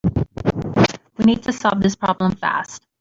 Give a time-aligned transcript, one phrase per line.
[1.19, 2.87] We need to solve this problem fast.